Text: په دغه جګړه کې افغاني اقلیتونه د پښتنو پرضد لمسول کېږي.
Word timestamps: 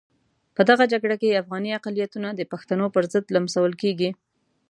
په 0.55 0.61
دغه 0.69 0.83
جګړه 0.93 1.15
کې 1.21 1.39
افغاني 1.41 1.71
اقلیتونه 1.79 2.29
د 2.33 2.41
پښتنو 2.51 2.85
پرضد 2.95 3.23
لمسول 3.35 3.71
کېږي. 3.81 4.09